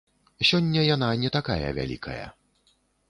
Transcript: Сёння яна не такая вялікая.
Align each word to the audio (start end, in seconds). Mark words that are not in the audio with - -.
Сёння 0.49 0.85
яна 0.95 1.09
не 1.23 1.29
такая 1.37 1.59
вялікая. 1.81 2.25